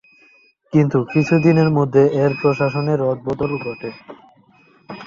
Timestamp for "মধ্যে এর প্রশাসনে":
1.69-2.93